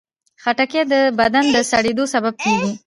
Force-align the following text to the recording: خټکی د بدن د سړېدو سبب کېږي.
خټکی 0.43 0.81
د 0.91 0.93
بدن 1.19 1.45
د 1.55 1.57
سړېدو 1.71 2.03
سبب 2.13 2.33
کېږي. 2.43 2.71